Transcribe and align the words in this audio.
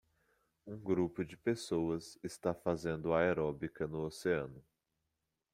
Um 0.65 0.79
grupo 0.79 1.23
de 1.23 1.37
pessoas 1.37 2.17
está 2.23 2.55
fazendo 2.55 3.13
aeróbica 3.13 3.85
no 3.85 3.99
oceano. 3.99 4.65